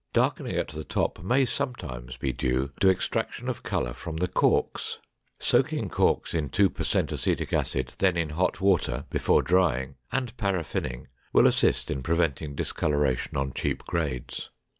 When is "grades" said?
13.85-14.49